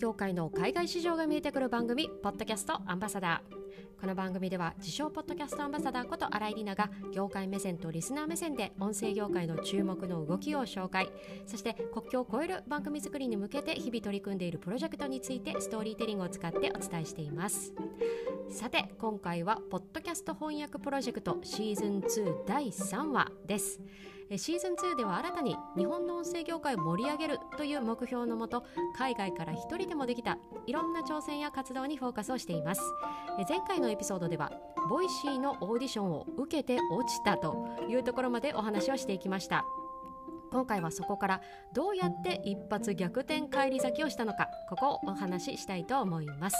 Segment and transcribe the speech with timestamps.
[0.00, 4.00] 業界の海外市場が見えてくる番組ポッドキャストアンバサダー。
[4.00, 11.10] この番組では自称ポッドキャストアンバサダーこと新井里奈が業界目線とリスナー目線で音声業界の注目の動きを紹介。
[11.44, 17.74] そして国境を越える番組作りに向けて日々取り組んでいるプロジェクトについてストーリーテリングを使ってお伝えしています。
[18.50, 23.80] さて今回はポッドキャスト翻訳プロジェクトシーズン2第3話です。
[24.36, 28.64] シーズン2では新たに日本の音声業界を盛り上げるという目標のもと
[28.96, 32.80] 海外から一人でもできたいろんな挑戦や活動にフォーカスをしています。
[33.48, 34.50] 前回のエピソードでは
[34.88, 39.64] Voicy のオーディションを受けて落ちたというところまでお話をしていきました。
[40.50, 41.40] 今回はそこから
[41.72, 46.56] どうやって一発逆転返り咲きをしたのかここをお話ししたいと思います。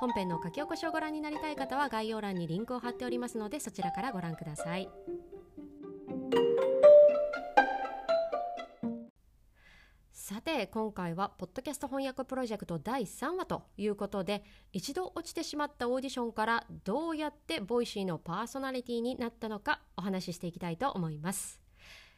[0.00, 4.88] 本編の書き起こしをご覧になりたい方は概要欄にリンクを貼っておりますのでそちらからご覧ください
[10.10, 21.60] さて今回はポッドキャスト翻訳プロジェクト第3話ということで一度落ちてしまったオーディションからどうやって Voicyのパーソナリティになったのかお話ししていきたいと思います。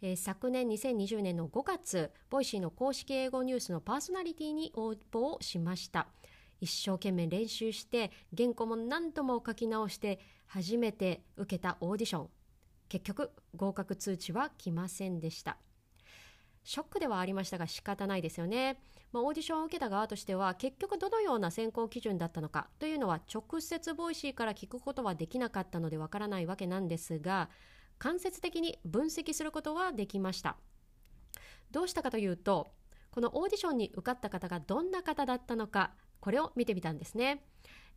[0.00, 6.08] えー、昨年2020年の5月 Voicyの公式英語ニュースのパーソナリティに応募をしました
[6.60, 12.28] 一生懸命練習して原稿も何度も書き直して初めて受けたオーディション
[12.88, 15.58] 結局合格通知は来ませんでした
[16.64, 18.80] ショックではありましたが仕方ないですよね。
[19.12, 27.48] まあ、オーディションを受けた側としては結局どのような選考基準だったのかというのは直接 Voicy から聞くことはできなかったのでわからないわけなんですが
[27.98, 30.56] 間接的に分析することはできました。
[31.70, 32.68] どうしたかというと
[33.10, 35.92] このオーディションに受かった方がどんな方だったのか
[36.24, 37.44] これを見てみたんですね。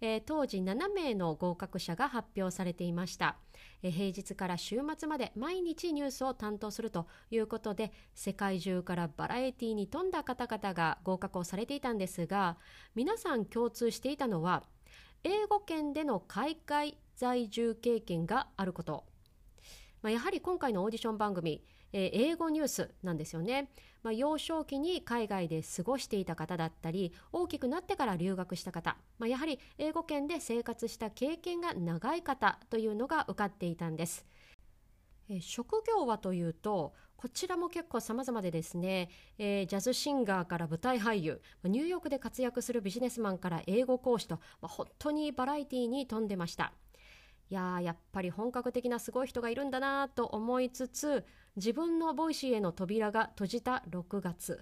[0.02, 3.38] えー、当時7名の合格者が発表されていました、
[3.82, 12.58] えー、平日から週末まで毎日ニュースを担当するということで世界中からバラエティに富んだ方々が合格をされていたんですが
[12.94, 14.62] 皆さん共通していたのは
[15.24, 19.04] 英語圏での海外在住経験があること、
[20.04, 23.70] まあ、やはり今回のオーディション番組えー、英語ニュースなんですよね。
[24.04, 34.26] まあ、幼少期に海外で過ごしていた方だったり大きくなってから留学した方、まあ、やはり英語圏で生活した経験が長い方というのが受かっていたんです。
[35.30, 39.10] えー、職業はというとこちらも結構様々でですね、
[39.40, 46.74] えー、ジャズシンガーから舞台俳優ニューヨークで活躍するビジネスマンから英語講師と、まあ、本当にバラエティーに富んでました。
[47.50, 51.26] いややっぱり本格的なすごい人がいるんだなと思いつつ
[51.56, 54.62] 自分の Voicy への扉が閉じた6月。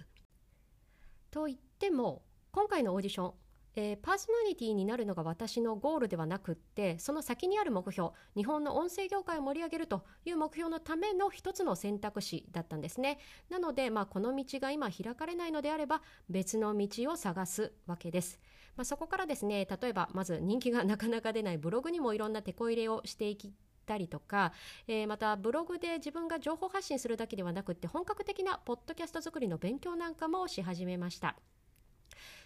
[1.30, 3.34] と言っても今回のオーディション、
[3.74, 13.18] えー、パーソナリティになるのが私のゴールではなくってその先にある目標日本の音声業界を盛り上げるという目標のための一つの選択肢だったんですね
[13.50, 18.40] なので、まあ、この道が今開かれないのであれば別の道を探すわけです。
[18.76, 23.52] まあ、そこからですね例えばまず人気が なかなか出ないブログにもいろんな手こ入れをしていき
[23.86, 24.52] たりとか、
[24.86, 31.36] えー、またブログで自分が情報発信するだけではなくって本格的なポッドキャスト作りの勉強なんかもし始めました。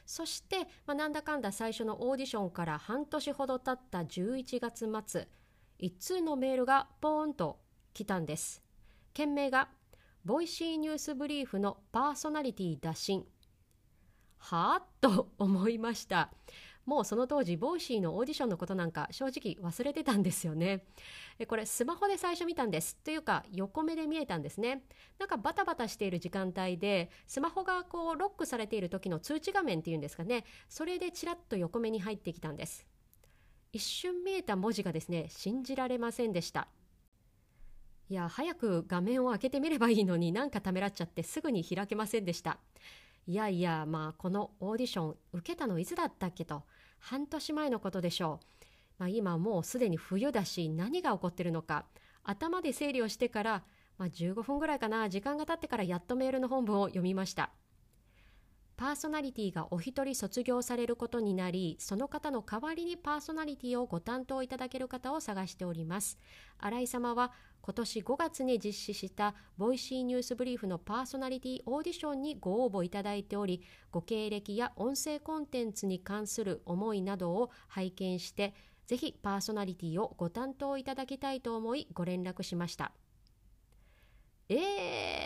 [0.07, 5.29] そして、まあ、なんだかんだ最初のオーディションから半年ほど経った11月末
[5.79, 7.61] 一通のメールがポーンと
[7.95, 8.63] 来たんです
[9.15, 9.69] 件名が
[10.25, 13.25] Voicy News Brief のパーソナリティ打診
[14.41, 14.83] はあ？
[15.01, 16.31] と思いました。
[16.87, 20.83] もうその当時 Voicy のオーディションのことなんか正直忘れてたんですよね。
[21.47, 22.97] これスマホで最初見たんです。
[22.97, 24.83] というか横目で見えたんですね。
[25.19, 30.45] なんかバタバタしている時間帯でスマホがこうロックされている時の通知画面っていうんですかね。
[30.69, 32.87] それでちらっと横目に入ってきたんです。
[33.73, 36.67] 一瞬見えた文字がですね信じられませんでした。
[38.09, 42.59] いや早く画面を開けてみればいいのになんかためらっちゃってすぐに開けませんでした。
[43.27, 46.65] いやいやまあこのオーディション受けたのいつだったっけと。
[46.99, 48.47] 半年前のことでしょう、
[48.99, 51.87] まあ、今もうすでに冬だし何が起こってるのか。
[52.23, 53.65] 頭で整理をしてから、
[53.97, 55.09] まあ、15分ぐらいかな。
[55.09, 57.51] 時間が経ってからやっとメールの本文を読みました。
[58.81, 66.19] パーソナリティがお一人卒業されることになり、その方の代わりにパーソナリティをご担当いただける方を探しております。
[66.57, 67.31] 新井様は
[67.61, 78.55] 今年5月に実施したボイシーニュースブリーフのパーソナリティオーディションにご応募いただいており、ご経歴や音声コンテンツに関する思いなどを拝見して、
[78.87, 82.93] ぜひパーソナリティをご担当いただきたいと思いご連絡しました。
[84.49, 84.55] え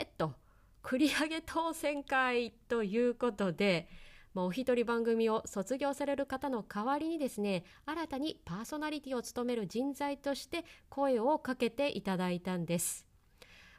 [0.03, 0.35] ーっと、
[0.85, 3.89] 繰り上げ当選会ということで、
[4.35, 13.07] まあ、お一人番組を卒業される方の代わりにですね新たにパーソナリティを務める人材として声をかけていただいたんです。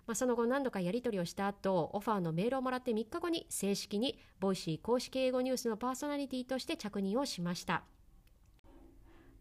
[0.07, 7.83] まあ、その後何度かやり取りをした後オファーのメールをもらって3日後に正式に Voicy 公式英語ニュースのパーソナリティとして着任をしました。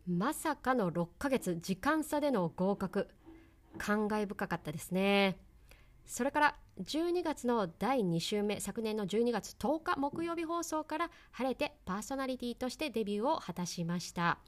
[0.07, 3.09] まさかの6ヶ月時間差での合格。
[3.79, 5.39] 感慨深かったですね。
[6.07, 14.39] それから12月の第2週目昨年の12月10日木曜日放送から晴れてパーソナリティとしてデビューを果たしました。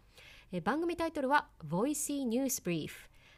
[0.65, 2.91] 番組タイトルは Voicy News Brief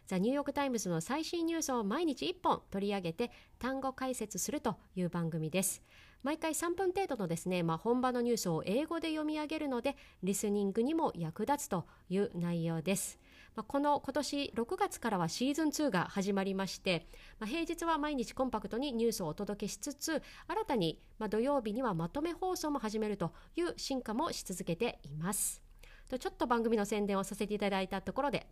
[0.07, 5.83] ザ・ニューヨーク・タイムズの最新ニュースを毎日1本取り上げて単語解説するという番組です。
[6.23, 13.19] 毎回3分程度のですね、まあ、本場のニュースを英語で読み上げるのでリスニングにも役立つという内容です。
[13.57, 17.09] まあ、この今年6月からはシーズン2が始まりまして、
[17.39, 25.63] まあ、平日は毎日コンパクトにニュースをお届けしつつ新たにま土曜日にはまとめ放送も始めるという進化もし続けています。
[26.09, 28.47] とちょっと番組の宣伝をさせていただいたところで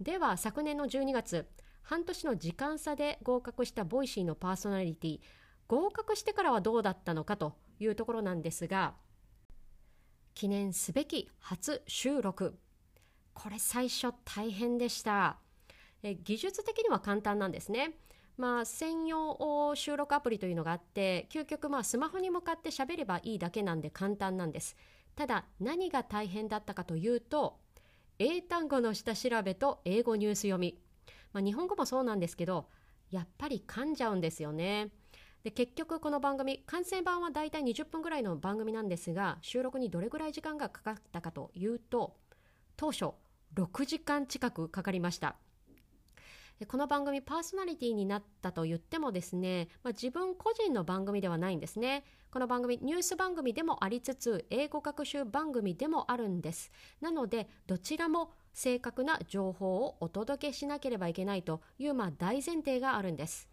[0.00, 1.46] では昨年の12月
[1.82, 5.20] 半年の時間差で合格した Voicy のパーソナリティ
[5.68, 8.94] 合格してからはどうだったのかというところなんですが
[10.34, 12.58] 記念すべき初収録
[13.34, 15.38] これ最初大変でした。
[16.02, 17.98] え技術的には簡単なんですね。
[18.36, 24.76] まあ、専用収録アプリというのがあって究極まあスマホに向かって喋ればいいだけなんで簡単なんです。
[25.14, 27.58] ただ何が大変だったかというと
[28.18, 30.78] 英単語の下調べと英語ニュース読み、
[31.34, 32.68] まあ、日本語もそうなんですけど
[33.10, 34.88] やっぱり噛んじゃうんですよね。
[35.42, 42.16] で結局この番組完成版はだいたい20分ぐらいの番組なんですが収録にどれぐらい時間がかかったかというと
[42.80, 43.12] 当初
[43.56, 45.36] 6時間近くかかりました。
[46.66, 52.04] この番組パーソナリティになったと言ってもですね、まあ、自分個人の番組ではないんですね。
[52.30, 56.72] この番組ニュース番組でもありつつ英語学習番組でもあるんです。
[57.02, 63.50] なのでどちらも正確な情報をお届けしなければいけないというまあ大前提があるんです。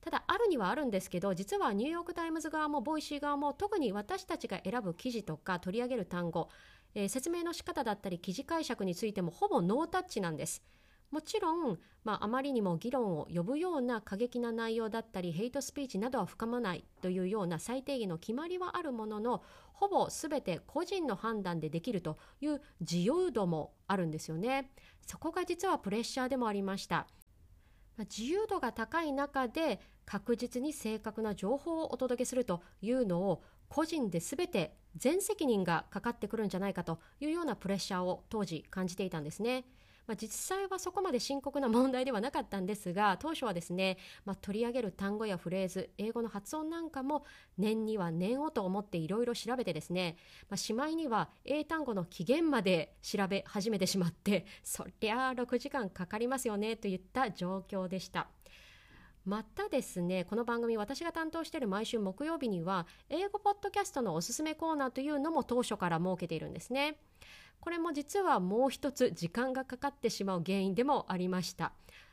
[0.00, 6.48] ただあるにはあるんですけど実はニューヨーク・タイムズ側も Voicy 側も特に私たちが選ぶ記事とか取り上げる単語、
[6.94, 10.62] えー、説明の仕方だったり記事解釈についてもほぼノータッチなんです。
[11.10, 19.42] もちろん、まあ、あまりにも議論を呼ぶような過激な内容だったりヘイトスピーチなどは含まないというような最低限の決まりはあるものの
[19.72, 24.70] ほぼ全て個人の判断でできるという自由度もあるんですよね。
[25.06, 27.06] そこが実はプレッシャーでもありました。
[28.00, 39.64] 自由度が高い中で確実に正確な情報をお届けするというのを個人で全て全責任がかかってくるんじゃないかというようなプレッシャーを当時感じていたんですね。
[40.08, 47.26] まあ、実際はそこまで深刻な問題ではなかったんですが当初はですね、まあ、取り上げる単語やフレーズ英語の発音なんかも
[47.58, 50.16] 念には念をと思っていろいろ調べてですね、
[50.48, 58.28] まあ、しまいには英単語の起源まで調べ始めてしまってそりゃあ6時間かかりますよねといった状況でした。
[59.28, 66.96] またですねこの番組私が担当している毎週木曜日には英語ポッドキャストのおすすめコーナーというのも当初から設けているんですね。
[67.60, 71.72] これも実はもう一つ時間がかかってしまう原因でもありました。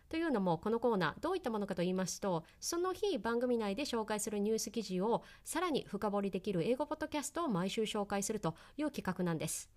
[0.09, 9.69] というのもこのコーナーどういったものかと言いますとその日番組内で紹介するニュース記事をさらに深掘りできる英語ポッドキャストを毎週紹介するという企画なんです。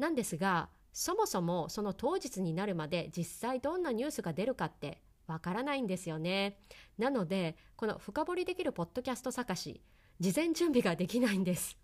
[0.00, 6.58] なんですがそもそもその当日になるまで実際どんなニュースが出るかってわからないんですよね。
[6.98, 9.80] なので、この深掘りできるポッドキャスト探し、
[10.20, 11.76] 事前準備ができないんです。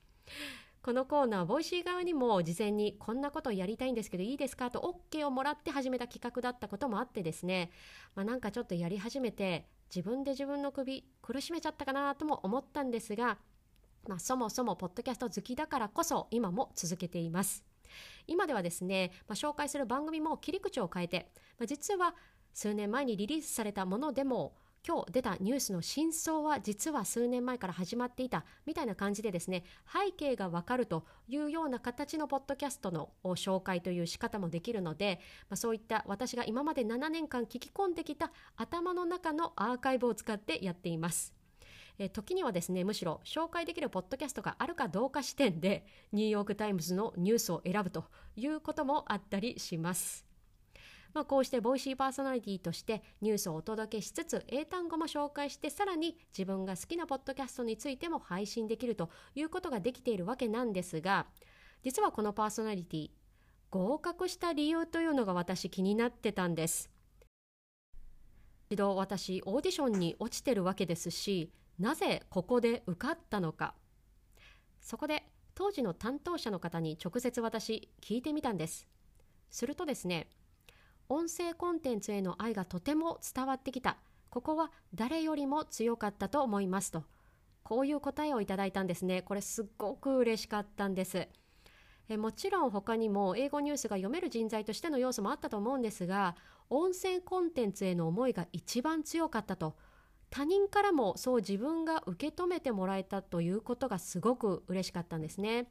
[0.80, 4.70] このコーナー、 Voicy 側にも事前にこんなことをやりたいんですけどいいですか？
[4.70, 7.70] と OK をもらって始めた企画だったこともあってですね、
[8.14, 13.38] まあ、なんかちょっとやり始めて自分で自分の首苦しめちゃったかなとも思ったんですが、
[14.06, 17.64] まあ、そもそもポッドキャスト好きだからこそ今も続けています。
[18.26, 22.14] 今ではですね、まあ、紹介する番組も切り口を変えて、まあ、実は
[22.58, 24.52] 数年前にリリースされたものでも
[24.84, 41.32] 今日出たニュースの真相は実は数年前から始まっていたみたいな感じでですね背景がわかるというような形のポッドキャストの紹介という仕方もできるので、まあ、そういった私が今まで7年間聞き込んできた頭の中のアーカイブを使ってやっています。
[42.12, 50.27] 時にはですねむしろ紹介できるポッドキャストがあるかどうか視点でニューヨーク・タイムズのニュースを選ぶということもあったりします。
[51.14, 61.26] まあ、こうして Voicy パーソナリティとしてニュースをお届けしつつ英単語も紹介してさらに自分が好きなポッドキャストについても配信できるということができているわけなんですが
[61.82, 63.10] 実はこのパーソナリティ
[63.70, 66.90] 合格した理由というのが私気になってたんです。
[68.70, 73.74] 一度私オーディションに落ちてるわけですしなぜここで受かったのか。
[74.80, 75.24] そこで
[75.54, 78.86] 当時の担当者の方に直接私聞いてみたんです。
[79.50, 80.28] するとですね
[81.10, 83.96] 音声コンテンツへの愛がとても伝わってきた。
[84.28, 87.04] ここは誰よりも強かったと思いますと。
[87.62, 89.22] こういう答えをいただいたんですね。
[89.22, 91.28] これすっごく嬉しかったんです。
[92.10, 96.36] えもちろん他にも英語ニュースが読める人材としての要素もあったと思うんですが
[96.70, 99.76] 音声コンテンツへの思いが一番強かったと。
[100.30, 105.70] 他人からもそう自分が受け止めてもらえたということがすごく嬉しかったんですね。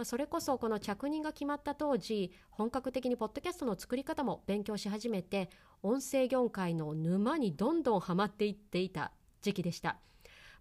[0.00, 5.50] まあ、それこそこの着任が決まった当時本格的にポッドキャストの作り方も勉強し始めて
[5.82, 9.98] 音声業界の沼にどんどんはまっていっていた時期でした。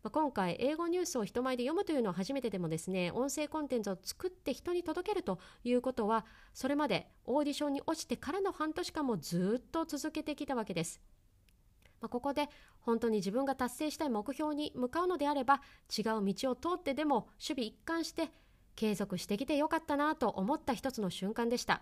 [0.03, 10.99] まあ、今回英語ニュースを人前で読むというのは初めてでもですね音声コンテンツを作って人に届けるということはそれまでオーディションに落ちてからの半年間もずっと続けてきたわけです。
[12.01, 12.49] まあ、ここで
[12.81, 15.61] 本当に自分が達成したい目標に向かうのであれば
[15.97, 18.31] 違う道を通ってでも守備一貫して
[18.79, 21.81] 継続してきてよかったなと思った一つの瞬間でした。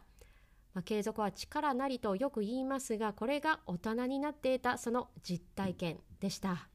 [0.74, 6.70] まあ、継続は力なりとよく言いますがこれが大人になっていたその実体験でした。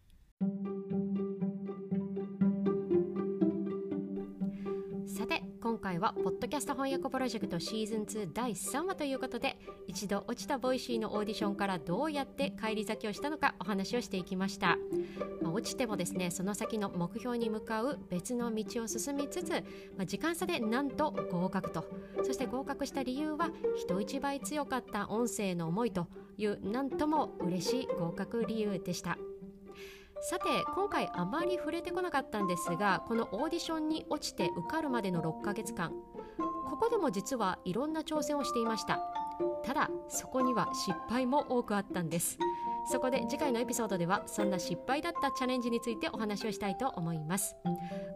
[5.93, 14.79] 回はポッドキャスト翻訳プロジェクトシーズン2第3話ということで一度落ちた Voicy のオーディションからどうやって返り咲きをしたのかお話をしていきました、
[15.43, 21.85] まあ、落ちてもですねその先の目標に向かう別の道を進みつつ、まあ、時間差でなんと合格と。
[22.25, 26.07] そして合格した理由は人一倍強かった音声の思いと
[26.39, 29.19] いうなんとも嬉しい合格理由でした。
[30.23, 35.93] さて今回あまり触れてこなかったんですがこのオーディションに落ちて受かるまでの6ヶ月間。
[36.71, 39.01] ここでも実はいろんな挑戦をしていました。
[39.65, 42.39] ただそこには失敗も多くあったんです。
[42.91, 47.57] そこで次回のエピソードではそんな失敗だったチャレンジについてお話をしたいと思います。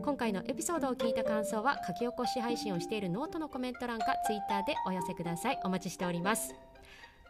[0.02, 5.60] 今回のエピソードを聞いた感想は書き起こし配信をしているノートのコメント欄か Twitter でお寄せください。
[5.64, 6.54] お待ちしております。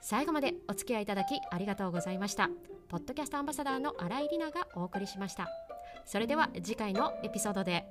[0.09, 2.49] 最後までお付き合いいただきありがとうございました
[2.89, 5.49] ポッドキャストアンバサダーの新井里奈がお送りしました
[6.05, 7.85] それでは次回のエピソードで。